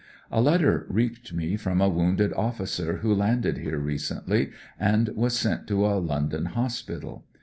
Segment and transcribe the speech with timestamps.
[0.31, 5.67] A letter reached me from a wounded officer who landed here recently, and was sent
[5.67, 7.23] to a London hospital.